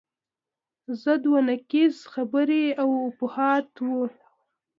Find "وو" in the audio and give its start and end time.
3.87-4.03